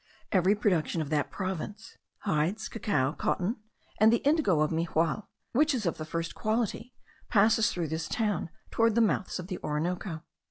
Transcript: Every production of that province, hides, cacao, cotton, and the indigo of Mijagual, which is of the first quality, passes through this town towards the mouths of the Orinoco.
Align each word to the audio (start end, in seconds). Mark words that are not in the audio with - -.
Every 0.31 0.55
production 0.55 0.99
of 1.03 1.11
that 1.11 1.29
province, 1.29 1.95
hides, 2.23 2.67
cacao, 2.69 3.13
cotton, 3.13 3.57
and 3.99 4.11
the 4.11 4.23
indigo 4.27 4.61
of 4.61 4.71
Mijagual, 4.71 5.27
which 5.51 5.75
is 5.75 5.85
of 5.85 5.97
the 5.99 6.05
first 6.05 6.33
quality, 6.33 6.95
passes 7.29 7.71
through 7.71 7.89
this 7.89 8.07
town 8.07 8.49
towards 8.71 8.95
the 8.95 9.01
mouths 9.01 9.37
of 9.37 9.45
the 9.45 9.59
Orinoco. 9.59 10.23